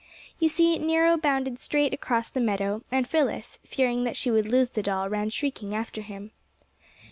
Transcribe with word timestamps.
You 0.39 0.47
see, 0.47 0.79
Nero 0.79 1.15
bounded 1.15 1.59
straight 1.59 1.93
across 1.93 2.31
the 2.31 2.39
meadow 2.39 2.81
and 2.89 3.07
Phyllis, 3.07 3.59
fearing 3.63 4.03
that 4.03 4.17
she 4.17 4.31
would 4.31 4.47
lose 4.47 4.71
the 4.71 4.81
doll, 4.81 5.07
ran 5.11 5.29
shrieking 5.29 5.75
after 5.75 6.01
him. 6.01 6.31